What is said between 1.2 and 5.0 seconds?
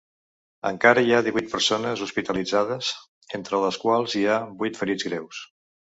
divuit persones hospitalitzades, entre les quals hi ha vuit